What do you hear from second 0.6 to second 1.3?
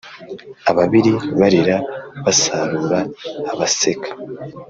Ababiba